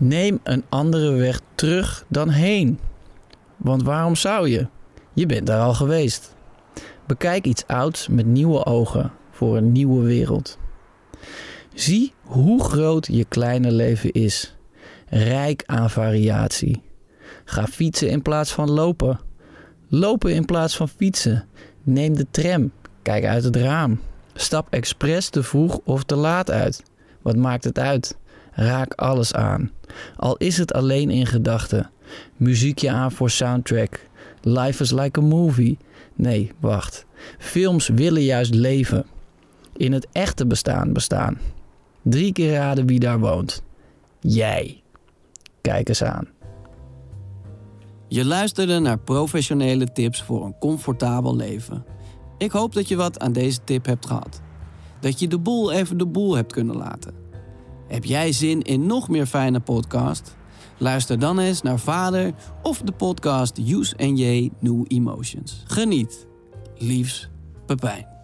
Neem 0.00 0.40
een 0.42 0.64
andere 0.68 1.10
weg 1.10 1.40
terug 1.54 2.04
dan 2.08 2.28
heen. 2.28 2.78
Want 3.56 3.82
waarom 3.82 4.16
zou 4.16 4.48
je? 4.48 4.66
Je 5.12 5.26
bent 5.26 5.46
daar 5.46 5.62
al 5.62 5.74
geweest. 5.74 6.34
Bekijk 7.06 7.46
iets 7.46 7.66
ouds 7.66 8.08
met 8.08 8.26
nieuwe 8.26 8.64
ogen 8.64 9.12
voor 9.30 9.56
een 9.56 9.72
nieuwe 9.72 10.04
wereld. 10.04 10.58
Zie 11.74 12.12
hoe 12.22 12.64
groot 12.64 13.06
je 13.06 13.24
kleine 13.24 13.72
leven 13.72 14.12
is. 14.12 14.56
Rijk 15.08 15.62
aan 15.66 15.90
variatie. 15.90 16.82
Ga 17.44 17.66
fietsen 17.66 18.08
in 18.08 18.22
plaats 18.22 18.52
van 18.52 18.70
lopen. 18.70 19.20
Lopen 19.88 20.34
in 20.34 20.44
plaats 20.44 20.76
van 20.76 20.88
fietsen. 20.88 21.48
Neem 21.82 22.16
de 22.16 22.26
tram. 22.30 22.72
Kijk 23.02 23.24
uit 23.24 23.44
het 23.44 23.56
raam. 23.56 24.00
Stap 24.34 24.66
expres 24.70 25.28
te 25.28 25.42
vroeg 25.42 25.80
of 25.84 26.04
te 26.04 26.16
laat 26.16 26.50
uit. 26.50 26.82
Wat 27.22 27.36
maakt 27.36 27.64
het 27.64 27.78
uit? 27.78 28.16
Raak 28.58 28.94
alles 28.94 29.34
aan. 29.34 29.70
Al 30.16 30.36
is 30.36 30.58
het 30.58 30.72
alleen 30.72 31.10
in 31.10 31.26
gedachten. 31.26 31.90
Muziekje 32.36 32.90
aan 32.90 33.12
voor 33.12 33.30
soundtrack. 33.30 34.00
Life 34.42 34.82
is 34.82 34.90
like 34.90 35.20
a 35.20 35.22
movie. 35.22 35.78
Nee, 36.14 36.52
wacht. 36.60 37.06
Films 37.38 37.88
willen 37.88 38.22
juist 38.22 38.54
leven. 38.54 39.06
In 39.76 39.92
het 39.92 40.06
echte 40.12 40.46
bestaan 40.46 40.92
bestaan. 40.92 41.38
Drie 42.02 42.32
keer 42.32 42.52
raden 42.52 42.86
wie 42.86 42.98
daar 42.98 43.18
woont. 43.18 43.62
Jij. 44.20 44.82
Kijk 45.60 45.88
eens 45.88 46.02
aan. 46.02 46.28
Je 48.08 48.24
luisterde 48.24 48.78
naar 48.78 48.98
professionele 48.98 49.92
tips 49.92 50.22
voor 50.22 50.44
een 50.44 50.58
comfortabel 50.58 51.36
leven. 51.36 51.84
Ik 52.38 52.50
hoop 52.50 52.74
dat 52.74 52.88
je 52.88 52.96
wat 52.96 53.18
aan 53.18 53.32
deze 53.32 53.64
tip 53.64 53.86
hebt 53.86 54.06
gehad. 54.06 54.40
Dat 55.00 55.20
je 55.20 55.28
de 55.28 55.38
boel 55.38 55.72
even 55.72 55.98
de 55.98 56.06
boel 56.06 56.36
hebt 56.36 56.52
kunnen 56.52 56.76
laten. 56.76 57.27
Heb 57.88 58.04
jij 58.04 58.32
zin 58.32 58.62
in 58.62 58.86
nog 58.86 59.08
meer 59.08 59.26
fijne 59.26 59.60
podcast? 59.60 60.36
Luister 60.78 61.18
dan 61.18 61.38
eens 61.38 61.62
naar 61.62 61.78
Vader 61.78 62.34
of 62.62 62.80
de 62.80 62.92
podcast 62.92 63.58
Use 63.58 63.96
and 63.96 64.18
J 64.18 64.50
New 64.60 64.84
Emotions. 64.86 65.62
Geniet. 65.66 66.26
Liefs, 66.76 67.28
Pepijn. 67.66 68.17